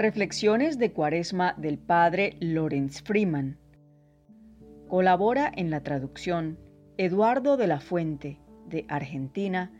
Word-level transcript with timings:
Reflexiones 0.00 0.78
de 0.78 0.94
Cuaresma 0.94 1.54
del 1.58 1.76
Padre 1.76 2.38
Lorenz 2.40 3.02
Freeman. 3.02 3.58
Colabora 4.88 5.52
en 5.54 5.68
la 5.68 5.82
traducción 5.82 6.58
Eduardo 6.96 7.58
de 7.58 7.66
la 7.66 7.80
Fuente, 7.80 8.40
de 8.66 8.86
Argentina, 8.88 9.70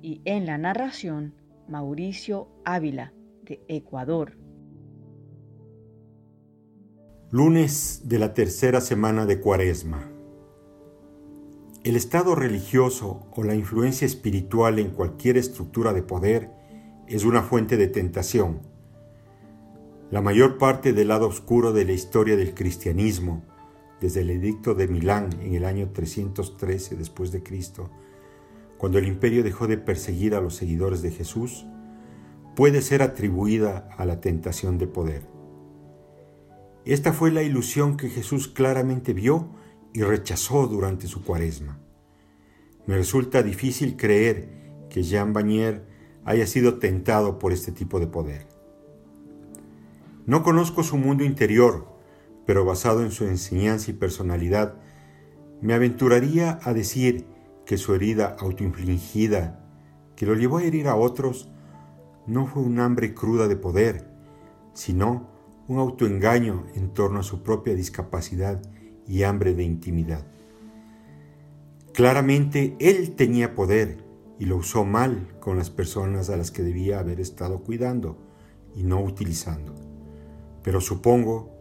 y 0.00 0.22
en 0.24 0.46
la 0.46 0.56
narración 0.56 1.34
Mauricio 1.68 2.48
Ávila, 2.64 3.12
de 3.42 3.60
Ecuador. 3.68 4.38
Lunes 7.30 8.00
de 8.06 8.18
la 8.18 8.32
tercera 8.32 8.80
semana 8.80 9.26
de 9.26 9.40
Cuaresma. 9.40 10.10
El 11.84 11.96
estado 11.96 12.34
religioso 12.34 13.26
o 13.30 13.44
la 13.44 13.54
influencia 13.54 14.06
espiritual 14.06 14.78
en 14.78 14.88
cualquier 14.88 15.36
estructura 15.36 15.92
de 15.92 16.02
poder 16.02 16.50
es 17.06 17.26
una 17.26 17.42
fuente 17.42 17.76
de 17.76 17.88
tentación. 17.88 18.74
La 20.08 20.22
mayor 20.22 20.56
parte 20.56 20.92
del 20.92 21.08
lado 21.08 21.26
oscuro 21.26 21.72
de 21.72 21.84
la 21.84 21.90
historia 21.90 22.36
del 22.36 22.54
cristianismo, 22.54 23.42
desde 24.00 24.20
el 24.20 24.30
edicto 24.30 24.74
de 24.74 24.86
Milán 24.86 25.30
en 25.40 25.54
el 25.54 25.64
año 25.64 25.90
313 25.92 26.94
después 26.94 27.32
de 27.32 27.42
Cristo, 27.42 27.90
cuando 28.78 28.98
el 28.98 29.08
imperio 29.08 29.42
dejó 29.42 29.66
de 29.66 29.78
perseguir 29.78 30.36
a 30.36 30.40
los 30.40 30.54
seguidores 30.54 31.02
de 31.02 31.10
Jesús, 31.10 31.66
puede 32.54 32.82
ser 32.82 33.02
atribuida 33.02 33.88
a 33.98 34.04
la 34.04 34.20
tentación 34.20 34.78
de 34.78 34.86
poder. 34.86 35.26
Esta 36.84 37.12
fue 37.12 37.32
la 37.32 37.42
ilusión 37.42 37.96
que 37.96 38.08
Jesús 38.08 38.46
claramente 38.46 39.12
vio 39.12 39.48
y 39.92 40.02
rechazó 40.02 40.68
durante 40.68 41.08
su 41.08 41.24
cuaresma. 41.24 41.80
Me 42.86 42.96
resulta 42.96 43.42
difícil 43.42 43.96
creer 43.96 44.86
que 44.88 45.02
Jean 45.02 45.32
Bagnier 45.32 45.84
haya 46.24 46.46
sido 46.46 46.78
tentado 46.78 47.40
por 47.40 47.52
este 47.52 47.72
tipo 47.72 47.98
de 47.98 48.06
poder. 48.06 48.55
No 50.26 50.42
conozco 50.42 50.82
su 50.82 50.96
mundo 50.96 51.22
interior, 51.22 51.86
pero 52.46 52.64
basado 52.64 53.02
en 53.02 53.12
su 53.12 53.26
enseñanza 53.26 53.92
y 53.92 53.94
personalidad, 53.94 54.74
me 55.60 55.72
aventuraría 55.72 56.58
a 56.64 56.74
decir 56.74 57.26
que 57.64 57.76
su 57.76 57.94
herida 57.94 58.36
autoinfligida, 58.40 59.64
que 60.16 60.26
lo 60.26 60.34
llevó 60.34 60.58
a 60.58 60.64
herir 60.64 60.88
a 60.88 60.96
otros, 60.96 61.48
no 62.26 62.46
fue 62.46 62.62
un 62.62 62.80
hambre 62.80 63.14
cruda 63.14 63.46
de 63.46 63.54
poder, 63.54 64.10
sino 64.74 65.30
un 65.68 65.78
autoengaño 65.78 66.66
en 66.74 66.92
torno 66.92 67.20
a 67.20 67.24
su 67.24 67.44
propia 67.44 67.76
discapacidad 67.76 68.60
y 69.06 69.22
hambre 69.22 69.54
de 69.54 69.62
intimidad. 69.62 70.26
Claramente 71.92 72.76
él 72.80 73.14
tenía 73.14 73.54
poder 73.54 74.04
y 74.40 74.46
lo 74.46 74.56
usó 74.56 74.84
mal 74.84 75.36
con 75.38 75.56
las 75.56 75.70
personas 75.70 76.30
a 76.30 76.36
las 76.36 76.50
que 76.50 76.64
debía 76.64 76.98
haber 76.98 77.20
estado 77.20 77.60
cuidando 77.60 78.18
y 78.74 78.82
no 78.82 79.00
utilizando. 79.00 79.85
Pero 80.66 80.80
supongo 80.80 81.52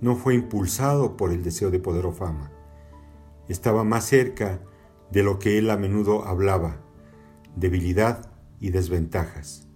no 0.00 0.16
fue 0.16 0.34
impulsado 0.34 1.18
por 1.18 1.32
el 1.32 1.42
deseo 1.42 1.70
de 1.70 1.78
poder 1.78 2.06
o 2.06 2.12
fama. 2.12 2.50
Estaba 3.46 3.84
más 3.84 4.06
cerca 4.06 4.62
de 5.10 5.22
lo 5.22 5.38
que 5.38 5.58
él 5.58 5.68
a 5.68 5.76
menudo 5.76 6.24
hablaba, 6.24 6.80
debilidad 7.56 8.32
y 8.58 8.70
desventajas. 8.70 9.68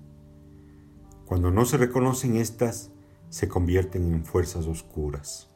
Cuando 1.26 1.50
no 1.50 1.66
se 1.66 1.76
reconocen 1.76 2.36
estas, 2.36 2.92
se 3.28 3.46
convierten 3.46 4.14
en 4.14 4.24
fuerzas 4.24 4.66
oscuras. 4.66 5.50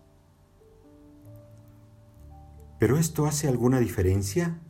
¿Pero 2.79 2.99
esto 2.99 3.25
hace 3.25 3.49
alguna 3.49 3.81
diferencia? 3.81 4.61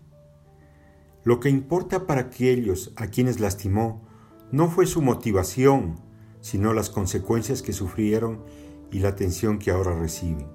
Lo 1.24 1.40
que 1.40 1.48
importa 1.48 2.06
para 2.06 2.20
aquellos 2.20 2.92
a 2.94 3.08
quienes 3.08 3.40
lastimó 3.40 4.06
no 4.52 4.70
fue 4.70 4.86
su 4.86 5.02
motivación, 5.02 6.08
sino 6.40 6.72
las 6.72 6.90
consecuencias 6.90 7.62
que 7.62 7.72
sufrieron 7.72 8.44
y 8.90 9.00
la 9.00 9.10
atención 9.10 9.58
que 9.58 9.70
ahora 9.70 9.98
reciben. 9.98 10.46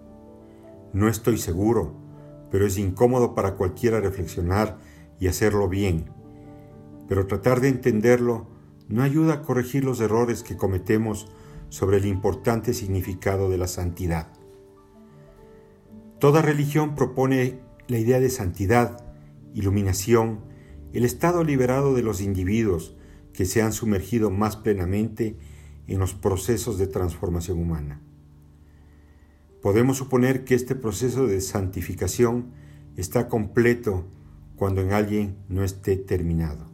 No 0.94 1.08
estoy 1.08 1.38
seguro, 1.38 1.94
pero 2.52 2.66
es 2.66 2.78
incómodo 2.78 3.36
para 3.36 3.56
cualquiera 3.56 4.00
reflexionar 4.00 4.78
y 5.20 5.28
hacerlo 5.28 5.68
bien. 5.68 6.10
Pero 7.08 7.28
tratar 7.28 7.62
de 7.62 7.70
entenderlo 7.70 8.48
no 8.88 9.04
ayuda 9.04 9.34
a 9.34 9.42
corregir 9.42 9.84
los 9.84 10.00
errores 10.00 10.44
que 10.44 10.58
cometemos 10.58 11.28
sobre 11.70 11.98
el 11.98 12.06
importante 12.06 12.74
significado 12.74 13.50
de 13.50 13.58
la 13.58 13.68
santidad. 13.68 14.28
Toda 16.20 16.42
religión 16.42 16.96
propone 16.96 17.60
la 17.88 17.98
idea 18.00 18.20
de 18.20 18.30
santidad, 18.30 19.04
iluminación, 19.54 20.40
el 20.94 21.04
estado 21.04 21.44
liberado 21.44 21.94
de 21.94 22.04
los 22.04 22.22
individuos 22.22 22.96
que 23.34 23.46
se 23.46 23.62
han 23.62 23.74
sumergido 23.74 24.32
más 24.32 24.56
plenamente 24.56 25.38
en 25.88 26.00
los 26.00 26.14
procesos 26.14 26.78
de 26.78 26.88
transformación 26.88 27.60
humana. 27.60 28.02
Podemos 29.62 29.98
suponer 29.98 30.44
que 30.44 30.56
este 30.56 30.76
proceso 30.76 31.28
de 31.28 31.42
santificación 31.42 32.52
está 32.98 33.28
completo 33.28 34.06
cuando 34.56 34.82
en 34.82 34.94
alguien 34.94 35.38
no 35.50 35.64
esté 35.64 35.98
terminado. 35.98 36.66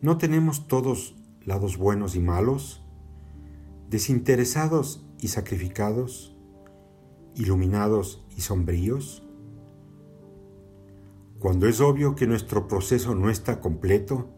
¿No 0.00 0.18
tenemos 0.18 0.66
todos 0.66 1.14
lados 1.44 1.76
buenos 1.76 2.16
y 2.16 2.20
malos? 2.20 2.84
desinteresados 3.94 5.06
y 5.20 5.28
sacrificados, 5.28 6.34
iluminados 7.36 8.26
y 8.36 8.40
sombríos? 8.40 9.22
Cuando 11.38 11.68
es 11.68 11.80
obvio 11.80 12.16
que 12.16 12.26
nuestro 12.26 12.66
proceso 12.66 13.14
no 13.14 13.30
está 13.30 13.60
completo, 13.60 14.30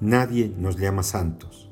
nadie 0.00 0.54
nos 0.56 0.78
llama 0.78 1.02
santos. 1.02 1.67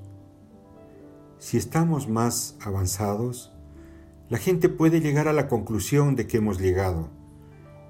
Si 1.39 1.59
estamos 1.59 2.09
más 2.09 2.57
avanzados, 2.61 3.53
la 4.29 4.39
gente 4.39 4.69
puede 4.69 5.01
llegar 5.01 5.29
a 5.29 5.35
la 5.35 5.49
conclusión 5.49 6.17
de 6.17 6.27
que 6.27 6.39
hemos 6.39 6.59
llegado 6.59 7.11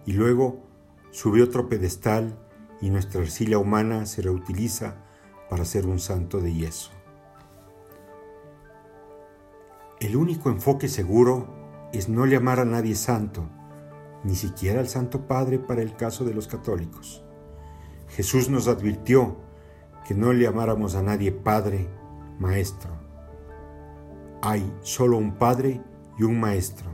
y 0.04 0.12
luego 0.12 0.64
sube 1.12 1.42
otro 1.42 1.68
pedestal 1.68 2.38
y 2.80 2.90
nuestra 2.90 3.22
arcilla 3.22 3.58
humana 3.58 4.04
se 4.06 4.22
reutiliza 4.22 4.96
para 5.48 5.64
ser 5.64 5.86
un 5.86 6.00
santo 6.00 6.40
de 6.40 6.52
yeso. 6.52 6.90
El 10.00 10.16
único 10.16 10.50
enfoque 10.50 10.88
seguro 10.88 11.88
es 11.92 12.08
no 12.08 12.26
llamar 12.26 12.60
a 12.60 12.64
nadie 12.64 12.96
santo, 12.96 13.48
ni 14.24 14.34
siquiera 14.34 14.80
al 14.80 14.88
Santo 14.88 15.26
Padre 15.26 15.58
para 15.58 15.82
el 15.82 15.94
caso 15.96 16.24
de 16.24 16.34
los 16.34 16.48
católicos. 16.48 17.24
Jesús 18.08 18.50
nos 18.50 18.68
advirtió 18.68 19.36
que 20.06 20.14
no 20.14 20.32
le 20.32 20.44
llamáramos 20.44 20.96
a 20.96 21.02
nadie 21.02 21.32
Padre, 21.32 21.88
Maestro. 22.38 23.05
Hay 24.42 24.70
solo 24.82 25.18
un 25.18 25.36
Padre 25.38 25.80
y 26.18 26.24
un 26.24 26.38
Maestro. 26.40 26.90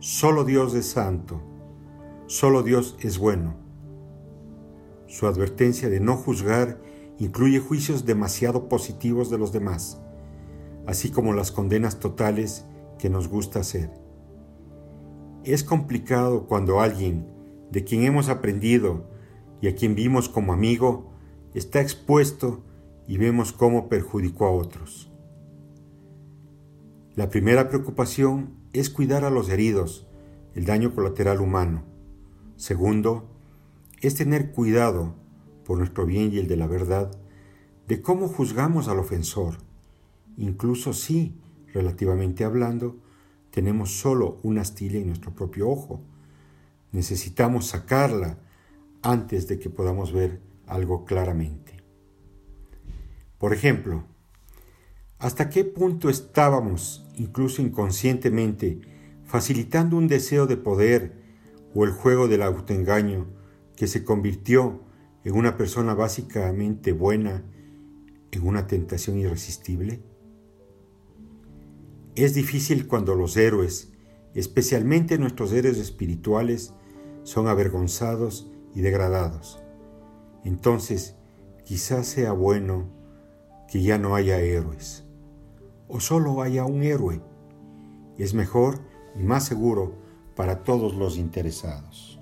Solo 0.00 0.44
Dios 0.44 0.74
es 0.74 0.86
santo. 0.86 1.40
Solo 2.26 2.62
Dios 2.62 2.96
es 3.00 3.18
bueno. 3.18 3.56
Su 5.06 5.26
advertencia 5.26 5.88
de 5.88 6.00
no 6.00 6.16
juzgar 6.16 6.80
incluye 7.18 7.58
juicios 7.58 8.06
demasiado 8.06 8.68
positivos 8.68 9.30
de 9.30 9.38
los 9.38 9.52
demás 9.52 10.00
así 10.86 11.10
como 11.10 11.32
las 11.32 11.52
condenas 11.52 12.00
totales 12.00 12.66
que 12.98 13.10
nos 13.10 13.28
gusta 13.28 13.60
hacer. 13.60 13.90
Es 15.44 15.64
complicado 15.64 16.46
cuando 16.46 16.80
alguien 16.80 17.26
de 17.70 17.84
quien 17.84 18.02
hemos 18.02 18.28
aprendido 18.28 19.08
y 19.60 19.68
a 19.68 19.74
quien 19.74 19.94
vimos 19.94 20.28
como 20.28 20.52
amigo 20.52 21.12
está 21.54 21.80
expuesto 21.80 22.64
y 23.06 23.18
vemos 23.18 23.52
cómo 23.52 23.88
perjudicó 23.88 24.46
a 24.46 24.50
otros. 24.50 25.09
La 27.16 27.28
primera 27.28 27.68
preocupación 27.68 28.54
es 28.72 28.90
cuidar 28.90 29.24
a 29.24 29.30
los 29.30 29.48
heridos, 29.48 30.06
el 30.54 30.64
daño 30.64 30.94
colateral 30.94 31.40
humano. 31.40 31.84
Segundo, 32.56 33.28
es 34.00 34.14
tener 34.14 34.52
cuidado, 34.52 35.14
por 35.64 35.78
nuestro 35.78 36.06
bien 36.06 36.32
y 36.32 36.38
el 36.38 36.48
de 36.48 36.56
la 36.56 36.66
verdad, 36.66 37.10
de 37.88 38.00
cómo 38.02 38.28
juzgamos 38.28 38.88
al 38.88 38.98
ofensor 38.98 39.56
Incluso 40.40 40.94
si, 40.94 41.38
relativamente 41.74 42.44
hablando, 42.44 42.96
tenemos 43.50 43.98
solo 44.00 44.38
una 44.42 44.62
astilla 44.62 44.98
en 44.98 45.08
nuestro 45.08 45.34
propio 45.34 45.68
ojo. 45.68 46.00
Necesitamos 46.92 47.66
sacarla 47.66 48.38
antes 49.02 49.46
de 49.46 49.58
que 49.58 49.68
podamos 49.68 50.12
ver 50.12 50.40
algo 50.66 51.04
claramente. 51.04 51.76
Por 53.38 53.52
ejemplo, 53.52 54.04
¿hasta 55.20 55.50
qué 55.50 55.64
punto 55.64 56.08
estábamos, 56.08 57.06
incluso 57.16 57.60
inconscientemente, 57.60 58.80
facilitando 59.24 59.96
un 59.96 60.08
deseo 60.08 60.46
de 60.46 60.56
poder 60.56 61.20
o 61.74 61.84
el 61.84 61.92
juego 61.92 62.26
del 62.26 62.42
autoengaño 62.42 63.26
que 63.76 63.86
se 63.86 64.02
convirtió 64.02 64.80
en 65.22 65.36
una 65.36 65.56
persona 65.56 65.94
básicamente 65.94 66.92
buena 66.92 67.44
en 68.32 68.46
una 68.46 68.66
tentación 68.66 69.18
irresistible? 69.18 70.02
Es 72.14 72.34
difícil 72.34 72.86
cuando 72.86 73.14
los 73.14 73.36
héroes, 73.36 73.92
especialmente 74.34 75.18
nuestros 75.18 75.52
héroes 75.52 75.78
espirituales, 75.78 76.72
son 77.24 77.46
avergonzados 77.46 78.50
y 78.74 78.80
degradados. 78.80 79.62
Entonces, 80.44 81.16
quizás 81.64 82.06
sea 82.06 82.32
bueno 82.32 82.88
que 83.68 83.82
ya 83.82 83.98
no 83.98 84.14
haya 84.14 84.40
héroes. 84.40 85.04
O 85.90 86.00
solo 86.00 86.42
haya 86.42 86.64
un 86.64 86.82
héroe. 86.82 87.20
Es 88.16 88.34
mejor 88.34 88.80
y 89.16 89.22
más 89.22 89.44
seguro 89.44 89.94
para 90.36 90.62
todos 90.62 90.94
los 90.94 91.18
interesados. 91.18 92.19